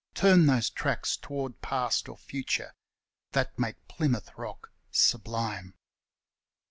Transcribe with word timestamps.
Turn 0.15 0.47
those 0.47 0.71
tracks 0.71 1.15
toward 1.15 1.61
Past 1.61 2.09
or 2.09 2.17
Future, 2.17 2.73
that 3.33 3.59
make 3.59 3.75
Plymouth 3.87 4.31
rock 4.35 4.71
sublime? 4.89 5.75